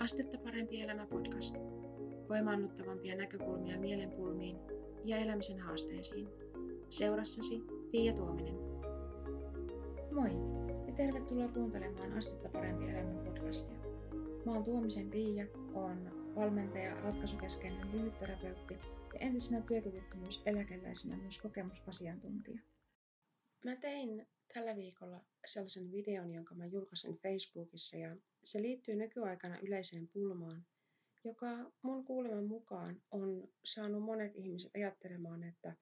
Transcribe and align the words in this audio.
Astetta 0.00 0.38
parempi 0.38 0.82
elämä 0.82 1.06
podcast. 1.06 1.56
Voimaannuttavampia 2.28 3.16
näkökulmia 3.16 3.78
mielenpulmiin 3.78 4.56
ja 5.04 5.16
elämisen 5.16 5.58
haasteisiin. 5.60 6.28
Seurassasi 6.90 7.62
Pia 7.90 8.12
Tuominen. 8.12 8.54
Moi 10.12 10.30
ja 10.86 10.92
tervetuloa 10.96 11.48
kuuntelemaan 11.48 12.12
Astetta 12.12 12.48
parempi 12.48 12.84
elämä 12.84 13.24
podcastia. 13.24 13.78
Mä 14.46 14.52
oon 14.52 14.64
Tuomisen 14.64 15.10
Pia, 15.10 15.46
on 15.74 16.10
valmentaja, 16.36 17.00
ratkaisukeskeinen 17.00 17.92
lyhytterapeutti 17.92 18.74
ja 19.14 19.20
entisenä 19.20 19.60
työkyvyttömyyseläkeläisenä 19.60 21.16
myös 21.16 21.38
kokemusasiantuntija. 21.38 22.60
Mä 23.64 23.76
tein 23.76 24.26
tällä 24.54 24.76
viikolla 24.76 25.20
sellaisen 25.46 25.92
videon, 25.92 26.34
jonka 26.34 26.54
mä 26.54 26.66
julkaisin 26.66 27.18
Facebookissa 27.18 27.96
ja 27.96 28.16
se 28.44 28.62
liittyy 28.62 28.94
nykyaikana 28.94 29.58
yleiseen 29.58 30.08
pulmaan, 30.08 30.66
joka 31.24 31.72
mun 31.82 32.04
kuuleman 32.04 32.44
mukaan 32.44 33.02
on 33.10 33.48
saanut 33.64 34.02
monet 34.02 34.32
ihmiset 34.34 34.70
ajattelemaan, 34.76 35.42
että 35.42 35.76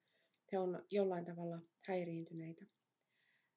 he 0.51 0.59
on 0.59 0.85
jollain 0.91 1.25
tavalla 1.25 1.59
häiriintyneitä. 1.81 2.65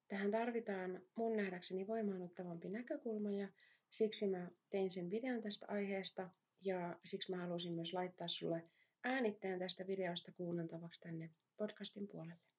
Tähän 0.08 0.30
tarvitaan 0.30 1.02
mun 1.14 1.36
nähdäkseni 1.36 1.86
voimaanottavampi 1.86 2.68
näkökulma 2.68 3.30
ja 3.30 3.48
siksi 3.90 4.26
mä 4.26 4.50
tein 4.70 4.90
sen 4.90 5.10
videon 5.10 5.42
tästä 5.42 5.66
aiheesta 5.68 6.30
ja 6.60 6.98
siksi 7.04 7.30
mä 7.30 7.36
halusin 7.36 7.72
myös 7.72 7.92
laittaa 7.92 8.28
sulle 8.28 8.62
äänitteen 9.04 9.58
tästä 9.58 9.86
videosta 9.86 10.32
kuunneltavaksi 10.32 11.00
tänne 11.00 11.30
podcastin 11.56 12.08
puolelle. 12.08 12.51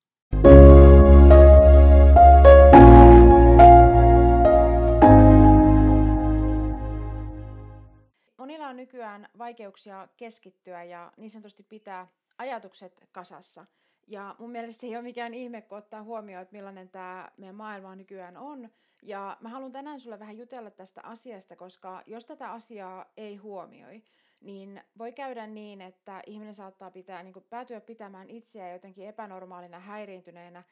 Monilla 8.37 8.67
on 8.67 8.75
nykyään 8.75 9.29
vaikeuksia 9.37 10.07
keskittyä 10.17 10.83
ja 10.83 11.11
niin 11.17 11.29
sanotusti 11.29 11.63
pitää 11.63 12.07
ajatukset 12.37 13.07
kasassa. 13.11 13.65
Ja 14.07 14.35
mun 14.39 14.51
mielestä 14.51 14.87
ei 14.87 14.95
ole 14.95 15.03
mikään 15.03 15.33
ihme, 15.33 15.61
kun 15.61 15.77
ottaa 15.77 16.03
huomioon, 16.03 16.41
että 16.41 16.55
millainen 16.55 16.89
tämä 16.89 17.31
meidän 17.37 17.55
maailma 17.55 17.95
nykyään 17.95 18.37
on. 18.37 18.69
Ja 19.01 19.37
mä 19.41 19.49
haluan 19.49 19.71
tänään 19.71 19.99
sulle 19.99 20.19
vähän 20.19 20.37
jutella 20.37 20.71
tästä 20.71 21.01
asiasta, 21.03 21.55
koska 21.55 22.03
jos 22.05 22.25
tätä 22.25 22.51
asiaa 22.51 23.05
ei 23.17 23.35
huomioi, 23.35 24.03
niin 24.41 24.83
voi 24.97 25.11
käydä 25.11 25.47
niin, 25.47 25.81
että 25.81 26.21
ihminen 26.27 26.53
saattaa 26.53 26.91
pitää, 26.91 27.23
niin 27.23 27.33
päätyä 27.49 27.81
pitämään 27.81 28.29
itseään 28.29 28.73
jotenkin 28.73 29.07
epänormaalina, 29.07 29.79
häiriintyneenä 29.79 30.63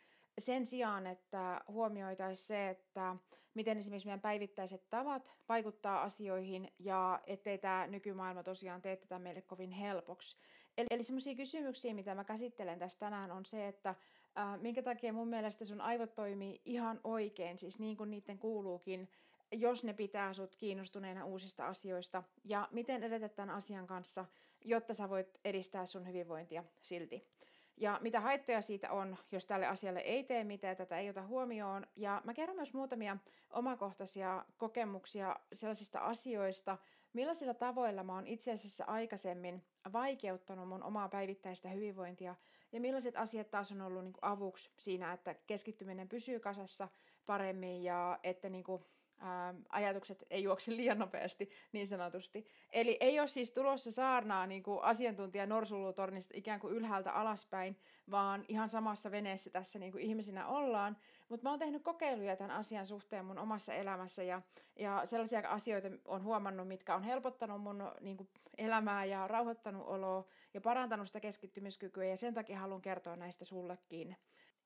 sen 0.41 0.65
sijaan, 0.65 1.07
että 1.07 1.61
huomioitaisiin 1.67 2.47
se, 2.47 2.69
että 2.69 3.15
miten 3.53 3.77
esimerkiksi 3.77 4.07
meidän 4.07 4.21
päivittäiset 4.21 4.89
tavat 4.89 5.35
vaikuttaa 5.49 6.01
asioihin 6.01 6.71
ja 6.79 7.19
ettei 7.27 7.57
tämä 7.57 7.87
nykymaailma 7.87 8.43
tosiaan 8.43 8.81
tee 8.81 8.95
tätä 8.95 9.19
meille 9.19 9.41
kovin 9.41 9.71
helpoksi. 9.71 10.37
Eli, 10.77 10.87
eli 10.91 11.03
semmoisia 11.03 11.35
kysymyksiä, 11.35 11.93
mitä 11.93 12.15
mä 12.15 12.23
käsittelen 12.23 12.79
tässä 12.79 12.99
tänään, 12.99 13.31
on 13.31 13.45
se, 13.45 13.67
että 13.67 13.89
äh, 13.89 14.61
minkä 14.61 14.81
takia 14.81 15.13
mun 15.13 15.27
mielestä 15.27 15.65
sun 15.65 15.81
aivot 15.81 16.15
toimii 16.15 16.61
ihan 16.65 16.99
oikein, 17.03 17.59
siis 17.59 17.79
niin 17.79 17.97
kuin 17.97 18.09
niiden 18.09 18.39
kuuluukin, 18.39 19.09
jos 19.51 19.83
ne 19.83 19.93
pitää 19.93 20.33
sut 20.33 20.55
kiinnostuneena 20.55 21.25
uusista 21.25 21.67
asioista, 21.67 22.23
ja 22.43 22.67
miten 22.71 23.03
edetä 23.03 23.29
tämän 23.29 23.55
asian 23.55 23.87
kanssa, 23.87 24.25
jotta 24.61 24.93
sä 24.93 25.09
voit 25.09 25.39
edistää 25.45 25.85
sun 25.85 26.07
hyvinvointia 26.07 26.63
silti. 26.81 27.27
Ja 27.77 27.99
mitä 28.01 28.19
haittoja 28.19 28.61
siitä 28.61 28.91
on, 28.91 29.17
jos 29.31 29.45
tälle 29.45 29.67
asialle 29.67 29.99
ei 29.99 30.23
tee 30.23 30.43
mitään, 30.43 30.77
tätä 30.77 30.99
ei 30.99 31.09
ota 31.09 31.21
huomioon. 31.21 31.87
Ja 31.95 32.21
mä 32.25 32.33
kerron 32.33 32.55
myös 32.55 32.73
muutamia 32.73 33.17
omakohtaisia 33.49 34.45
kokemuksia 34.57 35.35
sellaisista 35.53 35.99
asioista, 35.99 36.77
millaisilla 37.13 37.53
tavoilla 37.53 38.03
mä 38.03 38.15
oon 38.15 38.27
itse 38.27 38.51
asiassa 38.51 38.85
aikaisemmin 38.85 39.63
vaikeuttanut 39.93 40.67
mun 40.67 40.83
omaa 40.83 41.09
päivittäistä 41.09 41.69
hyvinvointia 41.69 42.35
ja 42.71 42.79
millaiset 42.79 43.15
asiat 43.17 43.51
taas 43.51 43.71
on 43.71 43.81
ollut 43.81 44.03
niin 44.03 44.13
avuksi 44.21 44.71
siinä, 44.77 45.13
että 45.13 45.33
keskittyminen 45.33 46.09
pysyy 46.09 46.39
kasassa 46.39 46.87
paremmin 47.25 47.83
ja 47.83 48.19
että 48.23 48.49
niin 48.49 48.63
kuin 48.63 48.85
ähm, 49.23 49.57
ajatukset 49.69 50.23
ei 50.29 50.43
juokse 50.43 50.75
liian 50.75 50.99
nopeasti, 50.99 51.49
niin 51.71 51.87
sanotusti. 51.87 52.47
Eli 52.71 52.97
ei 52.99 53.19
ole 53.19 53.27
siis 53.27 53.51
tulossa 53.51 53.91
saarnaa 53.91 54.47
niin 54.47 54.63
kuin 54.63 54.83
asiantuntija 54.83 55.45
norsulutornista 55.45 56.33
ikään 56.37 56.59
kuin 56.59 56.73
ylhäältä 56.73 57.11
alaspäin, 57.11 57.77
vaan 58.11 58.45
ihan 58.47 58.69
samassa 58.69 59.11
veneessä 59.11 59.49
tässä 59.49 59.79
niin 59.79 59.91
kuin 59.91 60.03
ihmisinä 60.03 60.47
ollaan. 60.47 60.97
Mutta 61.29 61.43
mä 61.43 61.49
oon 61.49 61.59
tehnyt 61.59 61.83
kokeiluja 61.83 62.35
tämän 62.35 62.57
asian 62.57 62.87
suhteen 62.87 63.25
mun 63.25 63.39
omassa 63.39 63.73
elämässä 63.73 64.23
ja, 64.23 64.41
ja 64.75 65.01
sellaisia 65.05 65.49
asioita 65.49 65.87
on 66.05 66.23
huomannut, 66.23 66.67
mitkä 66.67 66.95
on 66.95 67.03
helpottanut 67.03 67.61
mun 67.61 67.91
niin 68.01 68.17
kuin 68.17 68.29
elämää 68.57 69.05
ja 69.05 69.27
rauhoittanut 69.27 69.87
oloa 69.87 70.27
ja 70.53 70.61
parantanut 70.61 71.07
sitä 71.07 71.19
keskittymiskykyä 71.19 72.05
ja 72.05 72.17
sen 72.17 72.33
takia 72.33 72.59
haluan 72.59 72.81
kertoa 72.81 73.15
näistä 73.15 73.45
sullekin. 73.45 74.15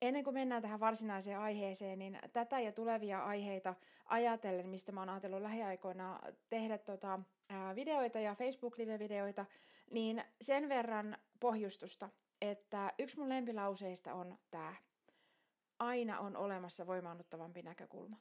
Ennen 0.01 0.23
kuin 0.23 0.33
mennään 0.33 0.61
tähän 0.61 0.79
varsinaiseen 0.79 1.39
aiheeseen, 1.39 1.99
niin 1.99 2.19
tätä 2.33 2.59
ja 2.59 2.71
tulevia 2.71 3.23
aiheita 3.23 3.75
ajatellen, 4.05 4.69
mistä 4.69 4.91
mä 4.91 5.01
oon 5.01 5.09
ajatellut 5.09 5.41
lähiaikoina 5.41 6.19
tehdä 6.49 6.77
tota, 6.77 7.19
ää, 7.49 7.75
videoita 7.75 8.19
ja 8.19 8.35
Facebook-live-videoita, 8.35 9.45
niin 9.91 10.23
sen 10.41 10.69
verran 10.69 11.17
pohjustusta, 11.39 12.09
että 12.41 12.93
yksi 12.99 13.19
mun 13.19 13.29
lempilauseista 13.29 14.13
on 14.13 14.37
tämä. 14.51 14.75
Aina 15.79 16.19
on 16.19 16.37
olemassa 16.37 16.87
voimaannuttavampi 16.87 17.61
näkökulma. 17.61 18.17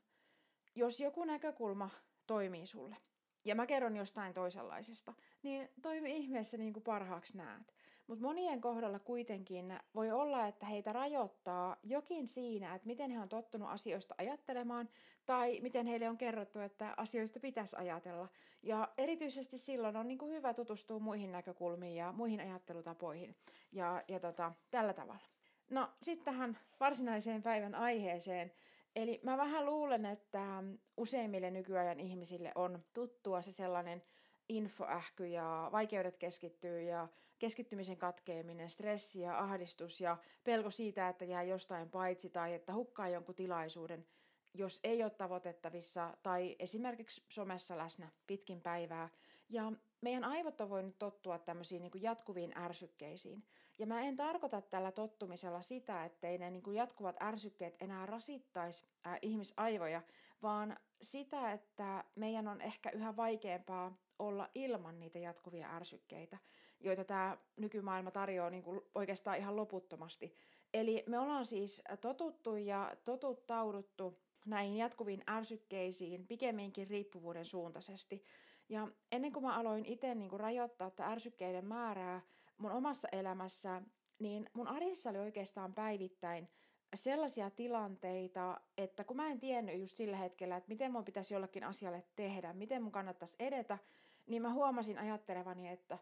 Jos 0.74 1.00
joku 1.00 1.24
näkökulma 1.24 1.90
toimii 2.26 2.66
sulle, 2.66 2.96
ja 3.44 3.54
mä 3.54 3.66
kerron 3.66 3.96
jostain 3.96 4.34
toisenlaisesta, 4.34 5.12
niin 5.42 5.68
toimi 5.82 6.16
ihmeessä 6.16 6.56
niin 6.56 6.72
kuin 6.72 6.82
parhaaksi 6.82 7.36
näet. 7.36 7.73
Mutta 8.06 8.24
monien 8.24 8.60
kohdalla 8.60 8.98
kuitenkin 8.98 9.78
voi 9.94 10.10
olla, 10.10 10.46
että 10.46 10.66
heitä 10.66 10.92
rajoittaa 10.92 11.76
jokin 11.82 12.28
siinä, 12.28 12.74
että 12.74 12.86
miten 12.86 13.10
he 13.10 13.20
on 13.20 13.28
tottunut 13.28 13.68
asioista 13.68 14.14
ajattelemaan 14.18 14.88
tai 15.26 15.60
miten 15.60 15.86
heille 15.86 16.08
on 16.08 16.18
kerrottu, 16.18 16.58
että 16.58 16.94
asioista 16.96 17.40
pitäisi 17.40 17.76
ajatella. 17.76 18.28
Ja 18.62 18.88
erityisesti 18.98 19.58
silloin 19.58 19.96
on 19.96 20.08
niin 20.08 20.18
kuin 20.18 20.32
hyvä 20.32 20.54
tutustua 20.54 20.98
muihin 20.98 21.32
näkökulmiin 21.32 21.96
ja 21.96 22.12
muihin 22.12 22.40
ajattelutapoihin 22.40 23.36
ja, 23.72 24.02
ja 24.08 24.20
tota, 24.20 24.52
tällä 24.70 24.92
tavalla. 24.92 25.24
No 25.70 25.88
sitten 26.02 26.24
tähän 26.24 26.58
varsinaiseen 26.80 27.42
päivän 27.42 27.74
aiheeseen. 27.74 28.52
Eli 28.96 29.20
mä 29.22 29.36
vähän 29.36 29.66
luulen, 29.66 30.06
että 30.06 30.62
useimmille 30.96 31.50
nykyajan 31.50 32.00
ihmisille 32.00 32.52
on 32.54 32.82
tuttua 32.92 33.42
se 33.42 33.52
sellainen 33.52 34.02
infoähky 34.48 35.26
ja 35.26 35.68
vaikeudet 35.72 36.16
keskittyy 36.16 36.82
ja 36.82 37.08
keskittymisen 37.38 37.96
katkeaminen, 37.96 38.70
stressi 38.70 39.20
ja 39.20 39.38
ahdistus 39.38 40.00
ja 40.00 40.16
pelko 40.44 40.70
siitä, 40.70 41.08
että 41.08 41.24
jää 41.24 41.42
jostain 41.42 41.90
paitsi 41.90 42.30
tai 42.30 42.54
että 42.54 42.74
hukkaa 42.74 43.08
jonkun 43.08 43.34
tilaisuuden, 43.34 44.06
jos 44.54 44.80
ei 44.84 45.02
ole 45.02 45.10
tavoitettavissa 45.10 46.16
tai 46.22 46.56
esimerkiksi 46.58 47.24
somessa 47.28 47.78
läsnä 47.78 48.08
pitkin 48.26 48.60
päivää. 48.60 49.08
Ja 49.48 49.72
meidän 50.00 50.24
aivot 50.24 50.60
on 50.60 50.70
voinut 50.70 50.98
tottua 50.98 51.38
tämmöisiin 51.38 51.82
niin 51.82 52.02
jatkuviin 52.02 52.58
ärsykkeisiin. 52.58 53.44
Ja 53.78 53.86
mä 53.86 54.00
en 54.00 54.16
tarkoita 54.16 54.60
tällä 54.60 54.92
tottumisella 54.92 55.62
sitä, 55.62 56.04
ettei 56.04 56.38
ne 56.38 56.50
niin 56.50 56.74
jatkuvat 56.74 57.22
ärsykkeet 57.22 57.76
enää 57.80 58.06
rasittaisi 58.06 58.84
äh, 59.06 59.18
ihmisaivoja, 59.22 60.02
vaan 60.42 60.76
sitä, 61.02 61.52
että 61.52 62.04
meidän 62.14 62.48
on 62.48 62.60
ehkä 62.60 62.90
yhä 62.90 63.16
vaikeampaa 63.16 63.96
olla 64.18 64.48
ilman 64.54 65.00
niitä 65.00 65.18
jatkuvia 65.18 65.76
ärsykkeitä, 65.76 66.38
joita 66.80 67.04
tämä 67.04 67.38
nykymaailma 67.56 68.10
tarjoaa 68.10 68.50
niin 68.50 68.62
kuin 68.62 68.80
oikeastaan 68.94 69.38
ihan 69.38 69.56
loputtomasti. 69.56 70.34
Eli 70.74 71.04
me 71.06 71.18
ollaan 71.18 71.46
siis 71.46 71.82
totuttu 72.00 72.56
ja 72.56 72.96
totuttauduttu 73.04 74.18
näihin 74.46 74.76
jatkuviin 74.76 75.22
ärsykkeisiin 75.30 76.26
pikemminkin 76.26 76.88
riippuvuuden 76.88 77.44
suuntaisesti. 77.44 78.22
Ja 78.68 78.88
ennen 79.12 79.32
kuin 79.32 79.42
mä 79.42 79.56
aloin 79.56 79.84
itse 79.84 80.14
niin 80.14 80.40
rajoittaa 80.40 80.90
tätä 80.90 81.06
ärsykkeiden 81.06 81.64
määrää 81.64 82.20
mun 82.58 82.72
omassa 82.72 83.08
elämässä, 83.12 83.82
niin 84.18 84.50
mun 84.52 84.68
arjessa 84.68 85.10
oli 85.10 85.18
oikeastaan 85.18 85.74
päivittäin 85.74 86.48
sellaisia 86.94 87.50
tilanteita, 87.50 88.60
että 88.78 89.04
kun 89.04 89.16
mä 89.16 89.28
en 89.28 89.40
tiennyt 89.40 89.80
just 89.80 89.96
sillä 89.96 90.16
hetkellä, 90.16 90.56
että 90.56 90.68
miten 90.68 90.92
mun 90.92 91.04
pitäisi 91.04 91.34
jollakin 91.34 91.64
asialle 91.64 92.04
tehdä, 92.16 92.52
miten 92.52 92.82
mun 92.82 92.92
kannattaisi 92.92 93.36
edetä, 93.38 93.78
niin 94.26 94.42
mä 94.42 94.52
huomasin 94.52 94.98
ajattelevani, 94.98 95.68
että 95.68 95.98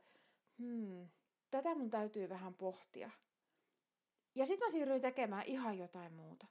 hmm, 0.59 1.09
tätä 1.51 1.75
mun 1.75 1.91
täytyy 1.91 2.29
vähän 2.29 2.55
pohtia. 2.55 3.11
Ja 4.35 4.47
sitten 4.47 4.67
mä 4.67 4.71
siirryin 4.71 5.03
tekemään 5.03 5.47
ihan 5.47 5.79
jotain 5.79 6.13
muuta. 6.13 6.47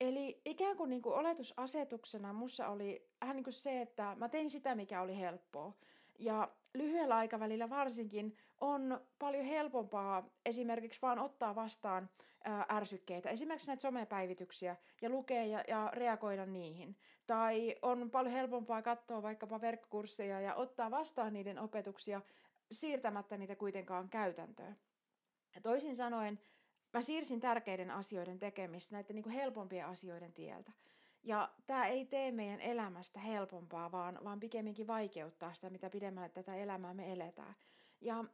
Eli 0.00 0.40
ikään 0.44 0.76
kuin, 0.76 0.90
niin 0.90 1.02
kuin 1.02 1.14
oletusasetuksena 1.14 2.32
mussa 2.32 2.68
oli 2.68 3.08
vähän 3.20 3.36
niin 3.36 3.44
kuin 3.44 3.54
se, 3.54 3.80
että 3.80 4.16
mä 4.18 4.28
tein 4.28 4.50
sitä, 4.50 4.74
mikä 4.74 5.02
oli 5.02 5.18
helppoa. 5.18 5.72
Ja 6.18 6.48
lyhyellä 6.74 7.16
aikavälillä 7.16 7.70
varsinkin 7.70 8.36
on 8.60 9.00
paljon 9.18 9.44
helpompaa 9.44 10.30
esimerkiksi 10.46 11.02
vaan 11.02 11.18
ottaa 11.18 11.54
vastaan 11.54 12.10
ää, 12.44 12.66
ärsykkeitä, 12.70 13.30
esimerkiksi 13.30 13.66
näitä 13.66 13.80
somepäivityksiä 13.80 14.76
ja 15.02 15.08
lukea 15.08 15.44
ja, 15.44 15.64
ja 15.68 15.90
reagoida 15.92 16.46
niihin. 16.46 16.96
Tai 17.26 17.76
on 17.82 18.10
paljon 18.10 18.34
helpompaa 18.34 18.82
katsoa 18.82 19.22
vaikkapa 19.22 19.60
verkkokursseja 19.60 20.40
ja 20.40 20.54
ottaa 20.54 20.90
vastaan 20.90 21.32
niiden 21.32 21.58
opetuksia 21.58 22.22
siirtämättä 22.72 23.36
niitä 23.36 23.56
kuitenkaan 23.56 24.08
käytäntöön. 24.08 24.76
Ja 25.54 25.60
toisin 25.60 25.96
sanoen, 25.96 26.40
mä 26.92 27.02
siirsin 27.02 27.40
tärkeiden 27.40 27.90
asioiden 27.90 28.38
tekemistä 28.38 28.94
näiden 28.94 29.14
niin 29.14 29.22
kuin 29.22 29.34
helpompien 29.34 29.86
asioiden 29.86 30.32
tieltä. 30.32 30.72
Ja 31.22 31.52
tämä 31.66 31.86
ei 31.86 32.04
tee 32.04 32.32
meidän 32.32 32.60
elämästä 32.60 33.20
helpompaa, 33.20 33.92
vaan, 33.92 34.18
vaan 34.24 34.40
pikemminkin 34.40 34.86
vaikeuttaa 34.86 35.54
sitä, 35.54 35.70
mitä 35.70 35.90
pidemmälle 35.90 36.28
tätä 36.28 36.56
elämää 36.56 36.94
me 36.94 37.12
eletään. 37.12 37.54
Ja 38.00 38.24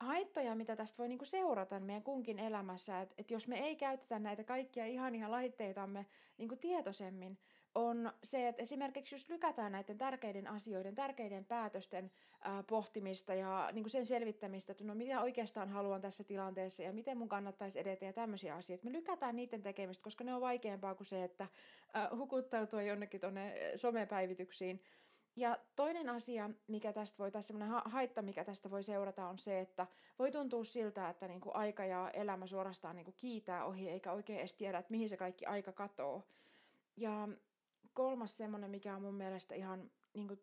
haittoja, 0.00 0.54
mitä 0.54 0.76
tästä 0.76 0.98
voi 0.98 1.08
niinku 1.08 1.24
seurata 1.24 1.80
meidän 1.80 2.02
kunkin 2.02 2.38
elämässä, 2.38 3.00
että 3.00 3.14
et 3.18 3.30
jos 3.30 3.48
me 3.48 3.58
ei 3.58 3.76
käytetä 3.76 4.18
näitä 4.18 4.44
kaikkia 4.44 4.86
ihania 4.86 5.30
laitteitamme 5.30 6.06
niinku 6.38 6.56
tietoisemmin, 6.56 7.38
on 7.74 8.12
se, 8.22 8.48
että 8.48 8.62
esimerkiksi 8.62 9.14
jos 9.14 9.28
lykätään 9.28 9.72
näiden 9.72 9.98
tärkeiden 9.98 10.46
asioiden, 10.46 10.94
tärkeiden 10.94 11.44
päätösten 11.44 12.10
ää, 12.40 12.62
pohtimista 12.62 13.34
ja 13.34 13.70
niin 13.72 13.82
kuin 13.82 13.90
sen 13.90 14.06
selvittämistä, 14.06 14.72
että 14.72 14.84
no 14.84 14.94
mitä 14.94 15.20
oikeastaan 15.20 15.68
haluan 15.68 16.00
tässä 16.00 16.24
tilanteessa 16.24 16.82
ja 16.82 16.92
miten 16.92 17.18
mun 17.18 17.28
kannattaisi 17.28 17.80
edetä 17.80 18.04
ja 18.04 18.12
tämmöisiä 18.12 18.54
asioita. 18.54 18.84
Me 18.84 18.92
lykätään 18.92 19.36
niiden 19.36 19.62
tekemistä, 19.62 20.04
koska 20.04 20.24
ne 20.24 20.34
on 20.34 20.40
vaikeampaa 20.40 20.94
kuin 20.94 21.06
se, 21.06 21.24
että 21.24 21.48
ää, 21.92 22.10
hukuttautua 22.16 22.82
jonnekin 22.82 23.20
tuonne 23.20 23.72
somepäivityksiin. 23.76 24.82
Ja 25.36 25.58
toinen 25.76 26.08
asia, 26.08 26.50
mikä 26.66 26.92
tästä 26.92 27.18
voi, 27.18 27.30
tai 27.30 27.42
semmoinen 27.42 27.82
haitta, 27.84 28.22
mikä 28.22 28.44
tästä 28.44 28.70
voi 28.70 28.82
seurata, 28.82 29.28
on 29.28 29.38
se, 29.38 29.60
että 29.60 29.86
voi 30.18 30.30
tuntua 30.30 30.64
siltä, 30.64 31.08
että 31.08 31.28
niin 31.28 31.40
kuin 31.40 31.56
aika 31.56 31.84
ja 31.84 32.10
elämä 32.10 32.46
suorastaan 32.46 32.96
niin 32.96 33.04
kuin 33.04 33.14
kiitää 33.16 33.64
ohi, 33.64 33.88
eikä 33.90 34.12
oikein 34.12 34.38
edes 34.38 34.54
tiedä, 34.54 34.78
että 34.78 34.90
mihin 34.90 35.08
se 35.08 35.16
kaikki 35.16 35.46
aika 35.46 35.72
katoo. 35.72 36.22
Ja 36.96 37.28
kolmas 37.94 38.36
semmoinen, 38.36 38.70
mikä 38.70 38.96
on 38.96 39.02
mun 39.02 39.14
mielestä 39.14 39.54
ihan 39.54 39.90
niin 40.14 40.28
kuin, 40.28 40.40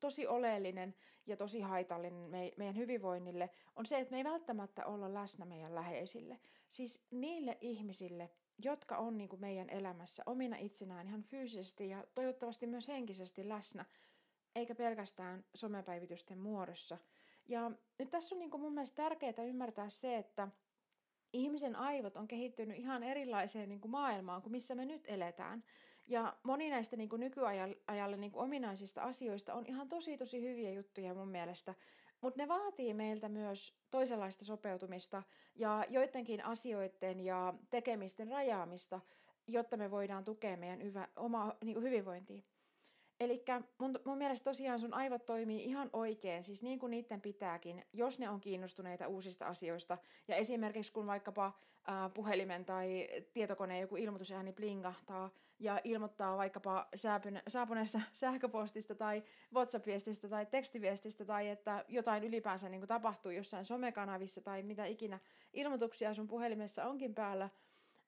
tosi 0.00 0.26
oleellinen 0.26 0.94
ja 1.26 1.36
tosi 1.36 1.60
haitallinen 1.60 2.30
me, 2.30 2.52
meidän 2.56 2.76
hyvinvoinnille, 2.76 3.50
on 3.76 3.86
se, 3.86 3.98
että 3.98 4.12
me 4.12 4.18
ei 4.18 4.24
välttämättä 4.24 4.86
olla 4.86 5.14
läsnä 5.14 5.44
meidän 5.44 5.74
läheisille. 5.74 6.40
Siis 6.70 7.06
niille 7.10 7.58
ihmisille, 7.60 8.30
jotka 8.64 8.96
on 8.96 9.18
niin 9.18 9.28
kuin 9.28 9.40
meidän 9.40 9.70
elämässä 9.70 10.22
omina 10.26 10.56
itsenään 10.56 11.06
ihan 11.06 11.22
fyysisesti 11.22 11.88
ja 11.88 12.04
toivottavasti 12.14 12.66
myös 12.66 12.88
henkisesti 12.88 13.48
läsnä, 13.48 13.84
eikä 14.54 14.74
pelkästään 14.74 15.44
somepäivitysten 15.54 16.38
muodossa. 16.38 16.98
Ja 17.48 17.70
nyt 17.98 18.10
tässä 18.10 18.34
on 18.34 18.38
niin 18.38 18.50
kuin 18.50 18.60
mun 18.60 18.74
mielestä 18.74 19.02
tärkeää 19.02 19.44
ymmärtää 19.46 19.88
se, 19.88 20.16
että 20.16 20.48
ihmisen 21.32 21.76
aivot 21.76 22.16
on 22.16 22.28
kehittynyt 22.28 22.78
ihan 22.78 23.02
erilaiseen 23.02 23.68
niin 23.68 23.80
kuin 23.80 23.90
maailmaan 23.90 24.42
kuin 24.42 24.52
missä 24.52 24.74
me 24.74 24.84
nyt 24.84 25.04
eletään. 25.06 25.64
Ja 26.06 26.36
moni 26.42 26.70
näistä 26.70 26.96
niin 26.96 27.08
kuin 27.08 27.20
nykyajalle 27.20 28.16
niin 28.16 28.32
kuin 28.32 28.42
ominaisista 28.42 29.02
asioista 29.02 29.54
on 29.54 29.66
ihan 29.66 29.88
tosi 29.88 30.16
tosi 30.18 30.42
hyviä 30.42 30.72
juttuja 30.72 31.14
mun 31.14 31.28
mielestä, 31.28 31.74
mutta 32.20 32.42
ne 32.42 32.48
vaatii 32.48 32.94
meiltä 32.94 33.28
myös 33.28 33.74
toisenlaista 33.90 34.44
sopeutumista 34.44 35.22
ja 35.54 35.84
joidenkin 35.88 36.44
asioiden 36.44 37.20
ja 37.20 37.54
tekemisten 37.70 38.28
rajaamista, 38.28 39.00
jotta 39.46 39.76
me 39.76 39.90
voidaan 39.90 40.24
tukea 40.24 40.56
meidän 40.56 40.82
hyvä, 40.82 41.08
omaa 41.16 41.56
niin 41.64 41.82
hyvinvointia. 41.82 42.42
Eli 43.20 43.44
mun, 43.78 43.98
mun 44.04 44.18
mielestä 44.18 44.44
tosiaan 44.44 44.80
sun 44.80 44.94
aivot 44.94 45.26
toimii 45.26 45.64
ihan 45.64 45.90
oikein, 45.92 46.44
siis 46.44 46.62
niin 46.62 46.78
kuin 46.78 46.90
niiden 46.90 47.20
pitääkin, 47.20 47.84
jos 47.92 48.18
ne 48.18 48.28
on 48.28 48.40
kiinnostuneita 48.40 49.08
uusista 49.08 49.46
asioista. 49.46 49.98
Ja 50.28 50.36
esimerkiksi 50.36 50.92
kun 50.92 51.06
vaikkapa 51.06 51.52
ää, 51.86 52.08
puhelimen 52.08 52.64
tai 52.64 53.08
tietokoneen 53.32 53.80
joku 53.80 53.96
ilmoitusääni 53.96 54.52
blingahtaa 54.52 55.30
ja 55.58 55.80
ilmoittaa 55.84 56.36
vaikkapa 56.36 56.88
saapuneesta 57.48 58.00
sähköpostista 58.12 58.94
tai 58.94 59.22
WhatsApp-viestistä 59.54 60.28
tai 60.28 60.46
tekstiviestistä 60.46 61.24
tai 61.24 61.48
että 61.48 61.84
jotain 61.88 62.24
ylipäänsä 62.24 62.68
niin 62.68 62.80
kuin 62.80 62.88
tapahtuu 62.88 63.32
jossain 63.32 63.64
somekanavissa 63.64 64.40
tai 64.40 64.62
mitä 64.62 64.84
ikinä 64.84 65.18
ilmoituksia 65.52 66.14
sun 66.14 66.28
puhelimessa 66.28 66.84
onkin 66.84 67.14
päällä– 67.14 67.50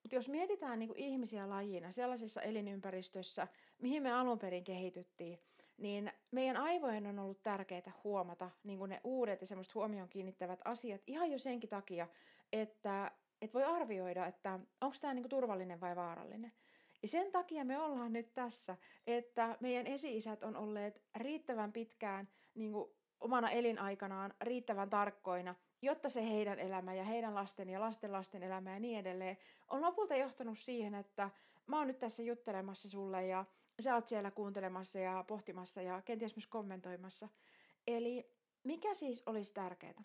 mutta 0.02 0.16
jos 0.16 0.28
mietitään 0.28 0.78
niin 0.78 0.88
kuin 0.88 0.98
ihmisiä 0.98 1.48
lajina 1.48 1.92
sellaisessa 1.92 2.42
elinympäristössä, 2.42 3.48
mihin 3.78 4.02
me 4.02 4.12
alun 4.12 4.38
perin 4.38 4.64
kehityttiin, 4.64 5.38
niin 5.78 6.12
meidän 6.30 6.56
aivojen 6.56 7.06
on 7.06 7.18
ollut 7.18 7.42
tärkeää 7.42 7.92
huomata 8.04 8.50
niin 8.64 8.78
kuin 8.78 8.88
ne 8.88 9.00
uudet 9.04 9.40
ja 9.40 9.46
semmoista 9.46 9.72
huomioon 9.74 10.08
kiinnittävät 10.08 10.60
asiat 10.64 11.00
ihan 11.06 11.30
jo 11.30 11.38
senkin 11.38 11.70
takia, 11.70 12.08
että, 12.52 13.10
että 13.42 13.54
voi 13.54 13.64
arvioida, 13.64 14.26
että 14.26 14.60
onko 14.80 14.96
tämä 15.00 15.14
niin 15.14 15.22
kuin 15.22 15.30
turvallinen 15.30 15.80
vai 15.80 15.96
vaarallinen. 15.96 16.52
Ja 17.02 17.08
sen 17.08 17.32
takia 17.32 17.64
me 17.64 17.78
ollaan 17.78 18.12
nyt 18.12 18.34
tässä, 18.34 18.76
että 19.06 19.56
meidän 19.60 19.86
esi-isät 19.86 20.42
on 20.42 20.56
olleet 20.56 21.02
riittävän 21.16 21.72
pitkään 21.72 22.28
niin 22.54 22.72
kuin 22.72 22.90
omana 23.20 23.50
elinaikanaan 23.50 24.34
riittävän 24.40 24.90
tarkkoina 24.90 25.54
jotta 25.82 26.08
se 26.08 26.28
heidän 26.28 26.58
elämä 26.58 26.94
ja 26.94 27.04
heidän 27.04 27.34
lasten 27.34 27.68
ja 27.68 27.80
lasten 27.80 28.12
lasten 28.12 28.42
elämä 28.42 28.72
ja 28.72 28.80
niin 28.80 28.98
edelleen 28.98 29.38
on 29.68 29.82
lopulta 29.82 30.16
johtanut 30.16 30.58
siihen, 30.58 30.94
että 30.94 31.30
mä 31.66 31.78
oon 31.78 31.86
nyt 31.86 31.98
tässä 31.98 32.22
juttelemassa 32.22 32.88
sulle 32.88 33.26
ja 33.26 33.44
sä 33.80 33.94
oot 33.94 34.08
siellä 34.08 34.30
kuuntelemassa 34.30 34.98
ja 34.98 35.24
pohtimassa 35.28 35.82
ja 35.82 36.02
kenties 36.02 36.36
myös 36.36 36.46
kommentoimassa. 36.46 37.28
Eli 37.86 38.32
mikä 38.64 38.94
siis 38.94 39.22
olisi 39.26 39.54
tärkeää? 39.54 40.02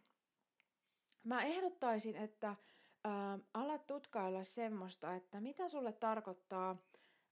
Mä 1.24 1.44
ehdottaisin, 1.44 2.16
että 2.16 2.56
äh, 3.05 3.39
alat 3.53 3.88
tutkailla 3.88 4.44
semmoista, 4.44 5.15
että 5.15 5.41
mitä 5.41 5.69
sulle 5.69 5.94
tarkoittaa 5.94 6.71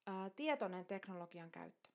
äh, 0.09 0.31
tietoinen 0.35 0.85
teknologian 0.85 1.51
käyttö. 1.51 1.89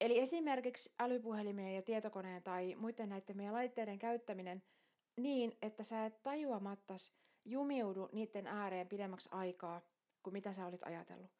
Eli 0.00 0.18
esimerkiksi 0.18 0.92
älypuhelimien 0.98 1.74
ja 1.74 1.82
tietokoneen 1.82 2.42
tai 2.42 2.74
muiden 2.74 3.08
näiden 3.08 3.36
meidän 3.36 3.54
laitteiden 3.54 3.98
käyttäminen– 3.98 4.62
niin, 5.16 5.58
että 5.62 5.82
sä 5.82 6.06
et 6.06 6.22
tajuamattas 6.22 7.12
jumiudu 7.44 8.08
niiden 8.12 8.46
ääreen 8.46 8.88
pidemmäksi 8.88 9.28
aikaa 9.32 9.80
kuin 10.22 10.32
mitä 10.32 10.52
sä 10.52 10.66
olit 10.66 10.82
ajatellut. 10.82 11.30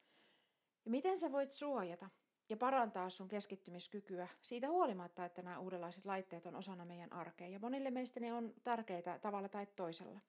Ja 0.85 0.91
miten 0.91 1.19
sä 1.19 1.33
voit 1.33 1.53
suojata 1.53 2.11
ja 2.49 2.57
parantaa 2.57 3.11
sun 3.11 3.29
keskittymiskykyä 3.29 4.29
siitä 4.43 4.69
huolimatta, 4.69 5.25
että 5.25 5.43
nämä 5.43 5.59
uudenlaiset 5.59 6.05
laitteet 6.05 6.47
on 6.47 6.57
osana 6.57 6.85
meidän 6.85 7.13
arkea. 7.13 7.49
Ja 7.49 7.59
monille 7.59 7.91
meistä 7.91 8.21
ne 8.21 8.33
on 8.33 8.55
tärkeitä 8.65 9.19
tavalla 9.19 9.49
tai 9.49 9.67
toisella. 9.67 10.21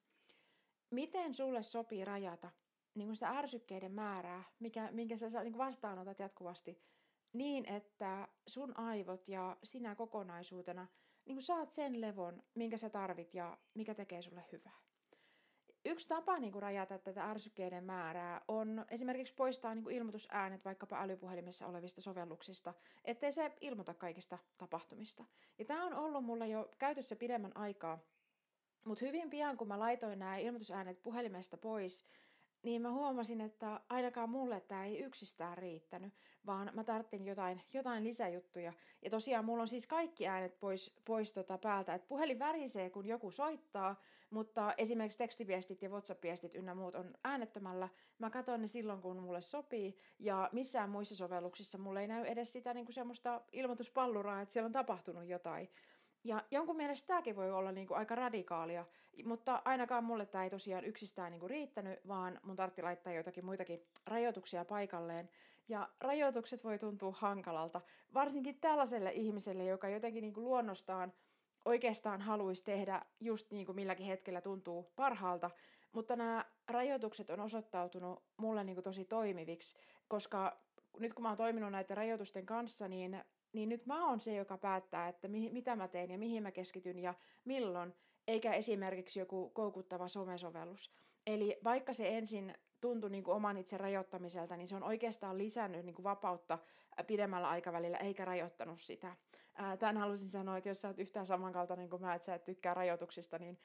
Miten 0.92 1.34
sulle 1.34 1.62
sopii 1.62 2.04
rajata 2.04 2.50
niin 2.94 3.08
kuin 3.08 3.16
sitä 3.16 3.28
ärsykkeiden 3.28 3.92
määrää, 3.92 4.42
mikä, 4.58 4.88
minkä 4.92 5.16
sä 5.16 5.42
niin 5.42 5.52
kuin 5.52 5.66
vastaanotat 5.66 6.18
jatkuvasti, 6.18 6.82
niin 7.32 7.68
että 7.68 8.28
sun 8.46 8.78
aivot 8.78 9.28
ja 9.28 9.56
sinä 9.64 9.94
kokonaisuutena– 9.94 10.86
niin 11.24 11.36
kuin 11.36 11.42
saat 11.42 11.72
sen 11.72 12.00
levon, 12.00 12.42
minkä 12.54 12.76
sä 12.76 12.90
tarvit 12.90 13.34
ja 13.34 13.58
mikä 13.74 13.94
tekee 13.94 14.22
sulle 14.22 14.44
hyvää. 14.52 14.78
Yksi 15.84 16.08
tapa 16.08 16.38
niin 16.38 16.52
kuin 16.52 16.62
rajata 16.62 16.98
tätä 16.98 17.30
ärsykkeiden 17.30 17.84
määrää 17.84 18.40
on 18.48 18.84
esimerkiksi 18.90 19.34
poistaa 19.34 19.74
niin 19.74 19.82
kuin 19.84 19.96
ilmoitusäänet 19.96 20.64
vaikkapa 20.64 21.02
älypuhelimessa 21.02 21.66
olevista 21.66 22.00
sovelluksista, 22.00 22.74
ettei 23.04 23.32
se 23.32 23.52
ilmoita 23.60 23.94
kaikista 23.94 24.38
tapahtumista. 24.58 25.24
Ja 25.58 25.64
tämä 25.64 25.86
on 25.86 25.94
ollut 25.94 26.24
mulla 26.24 26.46
jo 26.46 26.70
käytössä 26.78 27.16
pidemmän 27.16 27.56
aikaa, 27.56 27.98
mutta 28.84 29.04
hyvin 29.04 29.30
pian 29.30 29.56
kun 29.56 29.68
mä 29.68 29.78
laitoin 29.78 30.18
nämä 30.18 30.36
ilmoitusäänet 30.36 31.02
puhelimesta 31.02 31.56
pois, 31.56 32.06
niin 32.62 32.82
mä 32.82 32.92
huomasin, 32.92 33.40
että 33.40 33.80
ainakaan 33.88 34.30
mulle 34.30 34.60
tämä 34.60 34.84
ei 34.84 34.98
yksistään 34.98 35.58
riittänyt, 35.58 36.14
vaan 36.46 36.70
mä 36.74 36.84
tarttin 36.84 37.26
jotain, 37.26 37.62
jotain 37.72 38.04
lisäjuttuja. 38.04 38.72
Ja 39.02 39.10
tosiaan 39.10 39.44
mulla 39.44 39.62
on 39.62 39.68
siis 39.68 39.86
kaikki 39.86 40.28
äänet 40.28 40.60
pois, 40.60 40.94
pois 41.04 41.32
tota 41.32 41.58
päältä, 41.58 41.94
että 41.94 42.08
puhelin 42.08 42.38
värisee, 42.38 42.90
kun 42.90 43.06
joku 43.06 43.30
soittaa, 43.30 44.00
mutta 44.30 44.74
esimerkiksi 44.78 45.18
tekstiviestit 45.18 45.82
ja 45.82 45.88
WhatsApp-viestit 45.88 46.54
ynnä 46.54 46.74
muut 46.74 46.94
on 46.94 47.14
äänettömällä. 47.24 47.88
Mä 48.18 48.30
katson 48.30 48.60
ne 48.60 48.66
silloin, 48.66 49.02
kun 49.02 49.16
mulle 49.16 49.40
sopii, 49.40 49.96
ja 50.18 50.48
missään 50.52 50.90
muissa 50.90 51.16
sovelluksissa 51.16 51.78
mulle 51.78 52.00
ei 52.00 52.08
näy 52.08 52.24
edes 52.26 52.52
sitä 52.52 52.74
niin 52.74 52.86
kuin 52.86 52.94
semmoista 52.94 53.40
ilmoituspalluraa, 53.52 54.40
että 54.40 54.52
siellä 54.52 54.66
on 54.66 54.72
tapahtunut 54.72 55.24
jotain. 55.24 55.68
Ja 56.24 56.42
jonkun 56.50 56.76
mielestä 56.76 57.06
tämäkin 57.06 57.36
voi 57.36 57.52
olla 57.52 57.72
niin 57.72 57.86
kuin 57.86 57.98
aika 57.98 58.14
radikaalia, 58.14 58.86
mutta 59.24 59.62
ainakaan 59.64 60.04
mulle 60.04 60.26
tämä 60.26 60.44
ei 60.44 60.50
tosiaan 60.50 60.84
yksistään 60.84 61.32
niin 61.32 61.40
kuin 61.40 61.50
riittänyt, 61.50 62.08
vaan 62.08 62.40
mun 62.42 62.56
tartti 62.56 62.82
laittaa 62.82 63.12
joitakin 63.12 63.44
muitakin 63.44 63.86
rajoituksia 64.06 64.64
paikalleen. 64.64 65.30
Ja 65.68 65.88
rajoitukset 66.00 66.64
voi 66.64 66.78
tuntua 66.78 67.12
hankalalta, 67.12 67.80
varsinkin 68.14 68.60
tällaiselle 68.60 69.10
ihmiselle, 69.12 69.64
joka 69.64 69.88
jotenkin 69.88 70.22
niin 70.22 70.34
kuin 70.34 70.44
luonnostaan 70.44 71.12
oikeastaan 71.64 72.20
haluaisi 72.20 72.64
tehdä 72.64 73.02
just 73.20 73.50
niin 73.50 73.66
kuin 73.66 73.76
milläkin 73.76 74.06
hetkellä 74.06 74.40
tuntuu 74.40 74.92
parhaalta, 74.96 75.50
mutta 75.92 76.16
nämä 76.16 76.44
rajoitukset 76.68 77.30
on 77.30 77.40
osoittautunut 77.40 78.22
mulle 78.36 78.64
niin 78.64 78.76
kuin 78.76 78.84
tosi 78.84 79.04
toimiviksi, 79.04 79.78
koska 80.08 80.56
nyt 80.98 81.12
kun 81.12 81.22
mä 81.22 81.28
oon 81.28 81.36
toiminut 81.36 81.72
näiden 81.72 81.96
rajoitusten 81.96 82.46
kanssa, 82.46 82.88
niin 82.88 83.24
niin 83.52 83.68
nyt 83.68 83.86
mä 83.86 84.08
oon 84.08 84.20
se, 84.20 84.34
joka 84.34 84.58
päättää, 84.58 85.08
että 85.08 85.28
mi- 85.28 85.50
mitä 85.50 85.76
mä 85.76 85.88
teen 85.88 86.10
ja 86.10 86.18
mihin 86.18 86.42
mä 86.42 86.52
keskityn 86.52 86.98
ja 86.98 87.14
milloin, 87.44 87.94
eikä 88.28 88.52
esimerkiksi 88.52 89.18
joku 89.18 89.50
koukuttava 89.50 90.08
somesovellus. 90.08 90.90
Eli 91.26 91.58
vaikka 91.64 91.92
se 91.92 92.18
ensin 92.18 92.54
tuntui 92.80 93.10
niin 93.10 93.24
kuin 93.24 93.34
oman 93.34 93.56
itse 93.56 93.78
rajoittamiselta, 93.78 94.56
niin 94.56 94.68
se 94.68 94.76
on 94.76 94.82
oikeastaan 94.82 95.38
lisännyt 95.38 95.84
niin 95.84 95.94
kuin 95.94 96.04
vapautta 96.04 96.58
pidemmällä 97.06 97.48
aikavälillä, 97.48 97.96
eikä 97.98 98.24
rajoittanut 98.24 98.80
sitä. 98.80 99.16
Tämän 99.78 99.96
halusin 99.96 100.30
sanoa, 100.30 100.56
että 100.56 100.68
jos 100.68 100.80
sä 100.80 100.88
oot 100.88 100.98
yhtään 100.98 101.26
samankaltainen 101.26 101.90
kuin 101.90 102.02
mä, 102.02 102.14
että 102.14 102.26
sä 102.26 102.34
et 102.34 102.44
tykkää 102.44 102.74
rajoituksista, 102.74 103.38
niin 103.38 103.58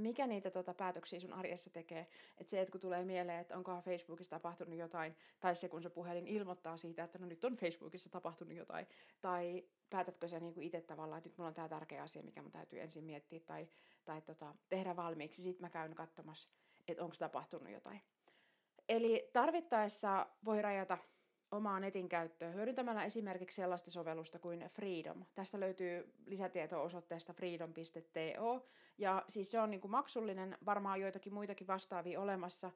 mikä 0.00 0.26
niitä 0.26 0.50
tota, 0.50 0.74
päätöksiä 0.74 1.20
sun 1.20 1.32
arjessa 1.32 1.70
tekee. 1.70 2.06
Että 2.38 2.50
se, 2.50 2.60
että 2.60 2.72
kun 2.72 2.80
tulee 2.80 3.04
mieleen, 3.04 3.40
että 3.40 3.56
onkohan 3.56 3.82
Facebookissa 3.82 4.30
tapahtunut 4.30 4.78
jotain, 4.78 5.16
tai 5.40 5.54
se, 5.54 5.68
kun 5.68 5.82
se 5.82 5.90
puhelin 5.90 6.26
ilmoittaa 6.26 6.76
siitä, 6.76 7.04
että 7.04 7.18
no 7.18 7.26
nyt 7.26 7.44
on 7.44 7.56
Facebookissa 7.56 8.10
tapahtunut 8.10 8.56
jotain, 8.56 8.86
tai 9.20 9.64
päätätkö 9.90 10.28
sä 10.28 10.40
niinku 10.40 10.60
itse 10.60 10.80
tavallaan, 10.80 11.18
että 11.18 11.28
nyt 11.28 11.38
mulla 11.38 11.48
on 11.48 11.54
tämä 11.54 11.68
tärkeä 11.68 12.02
asia, 12.02 12.22
mikä 12.22 12.42
mun 12.42 12.52
täytyy 12.52 12.80
ensin 12.80 13.04
miettiä, 13.04 13.40
tai, 13.40 13.68
tai 14.04 14.22
tota, 14.22 14.54
tehdä 14.68 14.96
valmiiksi, 14.96 15.42
sitten 15.42 15.62
mä 15.62 15.70
käyn 15.70 15.94
katsomassa, 15.94 16.50
että 16.88 17.04
onko 17.04 17.16
tapahtunut 17.18 17.72
jotain. 17.72 18.00
Eli 18.88 19.30
tarvittaessa 19.32 20.26
voi 20.44 20.62
rajata 20.62 20.98
omaa 21.50 21.80
netin 21.80 22.08
käyttöä 22.08 22.50
hyödyntämällä 22.50 23.04
esimerkiksi 23.04 23.56
sellaista 23.56 23.90
sovellusta 23.90 24.38
kuin 24.38 24.64
Freedom. 24.68 25.24
Tästä 25.34 25.60
löytyy 25.60 26.12
lisätietoa 26.26 26.82
osoitteesta 26.82 27.32
freedom.to. 27.32 28.66
Ja 28.98 29.24
siis 29.28 29.50
se 29.50 29.60
on 29.60 29.70
niin 29.70 29.80
kuin 29.80 29.90
maksullinen, 29.90 30.58
varmaan 30.66 31.00
joitakin 31.00 31.34
muitakin 31.34 31.66
vastaavia 31.66 32.20
olemassa, 32.20 32.70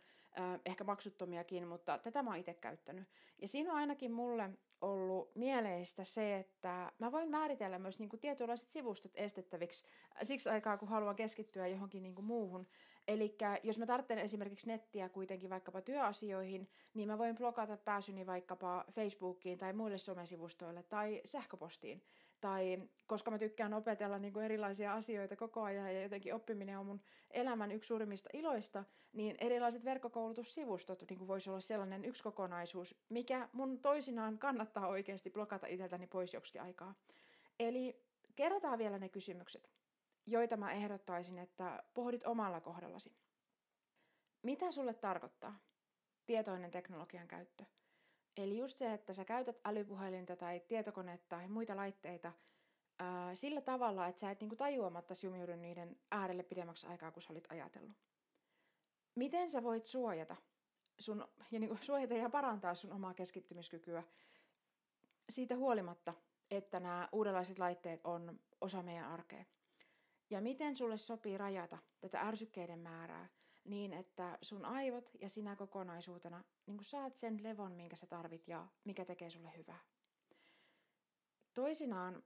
ehkä 0.67 0.85
maksuttomiakin, 0.85 1.69
mutta 1.69 1.99
tätä 1.99 2.23
mä 2.23 2.31
oon 2.31 2.39
itse 2.39 2.55
käyttänyt. 2.55 3.09
Ja 3.39 3.49
siinä 3.49 3.73
on 3.73 3.79
ainakin 3.79 4.13
mulle 4.13 4.51
ollut 4.81 5.35
mieleistä 5.35 6.05
se, 6.05 6.37
että 6.37 6.93
mä 6.99 7.13
voin 7.13 7.31
määritellä 7.31 7.79
myös 7.79 7.99
niin 7.99 8.09
kuin 8.09 8.21
tietynlaiset 8.21 8.69
sivustot 8.69 9.13
estettäviksi 9.15 9.85
siksi 10.23 10.49
aikaa, 10.49 10.77
kun 10.77 10.89
haluan 10.89 11.17
keskittyä 11.17 11.67
johonkin 11.67 12.03
niin 12.03 12.15
kuin 12.15 12.25
muuhun. 12.25 12.67
Eli 13.09 13.37
jos 13.63 13.79
mä 13.79 13.87
tarvitsen 13.87 14.19
esimerkiksi 14.19 14.67
nettiä 14.67 15.09
kuitenkin 15.09 15.51
vaikkapa 15.51 15.81
työasioihin, 15.81 16.69
niin 16.95 17.09
mä 17.09 17.19
voin 17.19 17.37
blokata 17.37 17.77
pääsyni 17.77 18.27
vaikkapa 18.27 18.85
Facebookiin 18.93 19.59
tai 19.59 19.73
muille 19.73 19.99
somesivustoille 19.99 20.83
tai 20.83 21.21
sähköpostiin. 21.25 22.03
Tai 22.41 22.83
koska 23.07 23.31
mä 23.31 23.39
tykkään 23.39 23.75
opetella 23.75 24.19
niin 24.19 24.33
kuin 24.33 24.45
erilaisia 24.45 24.95
asioita 24.95 25.37
koko 25.37 25.63
ajan 25.63 25.95
ja 25.95 26.03
jotenkin 26.03 26.35
oppiminen 26.35 26.79
on 26.79 26.87
mun 26.87 27.01
elämän 27.31 27.73
yksi 27.73 27.89
suurimmista 27.89 28.29
iloista, 28.33 28.85
niin 29.13 29.37
erilaiset 29.41 29.85
verkkokoulutussivustot 29.85 31.03
niin 31.11 31.19
kuin 31.19 31.29
voisi 31.29 31.51
olla 31.51 31.61
sellainen 31.61 32.05
yksi 32.05 32.23
kokonaisuus, 32.23 32.95
mikä 33.09 33.49
mun 33.53 33.79
toisinaan 33.79 34.39
kannattaa 34.39 34.87
oikeasti 34.89 35.31
blokata 35.31 35.67
itseltäni 35.67 36.07
pois 36.07 36.35
joksikin 36.35 36.63
aikaa. 36.63 36.95
Eli 37.59 38.03
kerrataan 38.37 38.79
vielä 38.79 38.99
ne 38.99 39.09
kysymykset 39.09 39.71
joita 40.31 40.57
mä 40.57 40.73
ehdottaisin, 40.73 41.39
että 41.39 41.83
pohdit 41.95 42.27
omalla 42.27 42.61
kohdallasi. 42.61 43.13
Mitä 44.43 44.71
sulle 44.71 44.95
tarkoittaa 44.95 45.59
tietoinen 46.27 46.71
teknologian 46.71 47.29
käyttö? 47.29 47.65
Eli 48.37 48.59
just 48.59 48.79
se, 48.79 48.93
että 48.93 49.13
sä 49.13 49.25
käytät 49.25 49.61
älypuhelinta 49.65 50.37
tai 50.37 50.61
tietokonetta 50.61 51.27
tai 51.29 51.49
muita 51.49 51.77
laitteita 51.77 52.33
ää, 52.99 53.35
sillä 53.35 53.61
tavalla, 53.61 54.07
että 54.07 54.21
sä 54.21 54.31
et 54.31 54.41
niinku 54.41 54.57
tajuamatta 54.57 55.15
jumiudu 55.23 55.57
niiden 55.57 55.97
äärelle 56.11 56.43
pidemmäksi 56.43 56.87
aikaa 56.87 57.11
kuin 57.11 57.23
sä 57.23 57.33
olit 57.33 57.47
ajatellut. 57.53 57.97
Miten 59.15 59.51
sä 59.51 59.63
voit 59.63 59.87
suojata, 59.87 60.37
sun, 60.99 61.29
ja 61.51 61.61
niinku 61.61 61.77
suojata 61.81 62.15
ja 62.15 62.31
parantaa 62.31 62.75
sun 62.75 62.93
omaa 62.93 63.15
keskittymiskykyä 63.15 64.03
siitä 65.29 65.57
huolimatta, 65.57 66.15
että 66.51 66.81
nämä 66.81 67.09
uudenlaiset 67.13 67.59
laitteet 67.59 68.01
on 68.05 68.41
osa 68.61 68.83
meidän 68.83 69.11
arkea? 69.11 69.45
Ja 70.31 70.41
miten 70.41 70.77
sulle 70.77 70.97
sopii 70.97 71.39
rajata 71.39 71.79
tätä 72.01 72.21
ärsykkeiden 72.21 72.79
määrää 72.79 73.29
niin, 73.65 73.93
että 73.93 74.39
sun 74.43 74.65
aivot 74.65 75.11
ja 75.21 75.29
sinä 75.29 75.57
kokonaisuutena 75.57 76.45
niin 76.67 76.85
saat 76.85 77.17
sen 77.17 77.43
levon, 77.43 77.73
minkä 77.73 77.97
sä 77.97 78.07
tarvit 78.07 78.49
ja 78.49 78.67
mikä 78.85 79.05
tekee 79.05 79.31
sulle 79.31 79.53
hyvää. 79.57 79.81
Toisinaan 81.55 82.23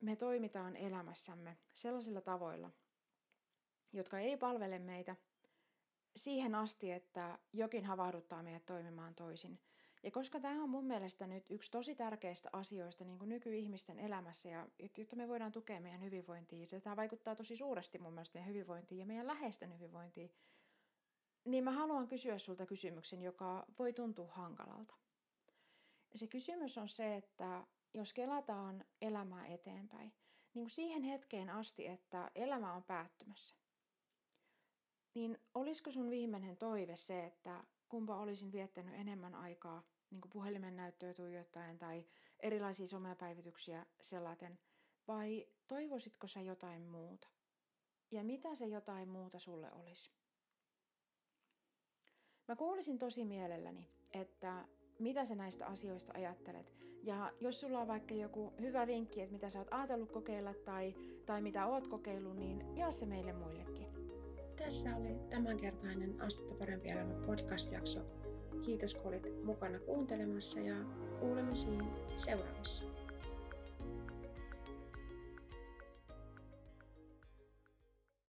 me 0.00 0.16
toimitaan 0.16 0.76
elämässämme 0.76 1.56
sellaisilla 1.74 2.20
tavoilla, 2.20 2.70
jotka 3.92 4.18
ei 4.18 4.36
palvele 4.36 4.78
meitä 4.78 5.16
siihen 6.16 6.54
asti, 6.54 6.92
että 6.92 7.38
jokin 7.52 7.84
havahduttaa 7.84 8.42
meidät 8.42 8.66
toimimaan 8.66 9.14
toisin– 9.14 9.58
ja 10.06 10.10
koska 10.10 10.40
tämä 10.40 10.62
on 10.62 10.70
mun 10.70 10.84
mielestä 10.84 11.26
nyt 11.26 11.50
yksi 11.50 11.70
tosi 11.70 11.94
tärkeistä 11.94 12.48
asioista 12.52 13.04
niin 13.04 13.18
kuin 13.18 13.28
nykyihmisten 13.28 13.98
elämässä, 13.98 14.48
ja 14.48 14.68
jotta 14.96 15.16
me 15.16 15.28
voidaan 15.28 15.52
tukea 15.52 15.80
meidän 15.80 16.02
hyvinvointia, 16.02 16.66
ja 16.72 16.80
tämä 16.80 16.96
vaikuttaa 16.96 17.36
tosi 17.36 17.56
suuresti 17.56 17.98
mun 17.98 18.12
mielestä 18.12 18.38
meidän 18.38 18.48
hyvinvointiin 18.48 18.98
ja 18.98 19.06
meidän 19.06 19.26
läheisten 19.26 19.74
hyvinvointiin, 19.74 20.30
niin 21.46 21.64
mä 21.64 21.70
haluan 21.70 22.08
kysyä 22.08 22.38
sulta 22.38 22.66
kysymyksen, 22.66 23.22
joka 23.22 23.66
voi 23.78 23.92
tuntua 23.92 24.32
hankalalta. 24.32 24.94
Se 26.14 26.26
kysymys 26.26 26.78
on 26.78 26.88
se, 26.88 27.16
että 27.16 27.66
jos 27.94 28.12
kelataan 28.12 28.84
elämää 29.02 29.46
eteenpäin, 29.46 30.12
niin 30.54 30.64
kuin 30.64 30.70
siihen 30.70 31.02
hetkeen 31.02 31.50
asti, 31.50 31.86
että 31.86 32.30
elämä 32.34 32.72
on 32.72 32.84
päättymässä, 32.84 33.56
niin 35.14 35.38
olisiko 35.54 35.90
sun 35.90 36.10
viimeinen 36.10 36.56
toive 36.56 36.96
se, 36.96 37.24
että 37.24 37.64
kumpa 37.88 38.16
olisin 38.18 38.52
viettänyt 38.52 38.94
enemmän 38.94 39.34
aikaa 39.34 39.82
niin 40.10 40.20
kuin 40.20 40.30
puhelimen 40.30 40.76
näyttöä 40.76 41.14
tuijottaen 41.14 41.78
tai 41.78 42.06
erilaisia 42.40 42.86
somepäivityksiä 42.86 43.86
sellaten, 44.00 44.58
vai 45.08 45.46
toivoisitko 45.66 46.26
sä 46.26 46.40
jotain 46.40 46.82
muuta? 46.82 47.28
Ja 48.10 48.24
mitä 48.24 48.54
se 48.54 48.66
jotain 48.66 49.08
muuta 49.08 49.38
sulle 49.38 49.72
olisi? 49.72 50.10
Mä 52.48 52.56
kuulisin 52.56 52.98
tosi 52.98 53.24
mielelläni, 53.24 53.88
että 54.12 54.64
mitä 54.98 55.24
sä 55.24 55.34
näistä 55.34 55.66
asioista 55.66 56.12
ajattelet. 56.16 56.72
Ja 57.02 57.32
jos 57.40 57.60
sulla 57.60 57.80
on 57.80 57.88
vaikka 57.88 58.14
joku 58.14 58.52
hyvä 58.60 58.86
vinkki, 58.86 59.20
että 59.20 59.32
mitä 59.32 59.50
sä 59.50 59.58
oot 59.58 59.68
ajatellut 59.70 60.12
kokeilla 60.12 60.54
tai, 60.54 60.94
tai 61.26 61.42
mitä 61.42 61.66
oot 61.66 61.86
kokeillut, 61.86 62.36
niin 62.36 62.76
jaa 62.76 62.92
se 62.92 63.06
meille 63.06 63.32
muillekin. 63.32 63.86
Tässä 64.56 64.96
oli 64.96 65.16
tämänkertainen 65.30 66.20
Astetta 66.20 66.54
parempi 66.54 66.88
elämä 66.88 67.14
podcast-jakso. 67.26 68.00
Kiitos 68.62 68.94
kun 68.94 69.06
olit 69.06 69.44
mukana 69.44 69.78
kuuntelemassa 69.78 70.60
ja 70.60 70.76
kuulemisiin 71.20 71.84
seuraavassa. 72.16 72.84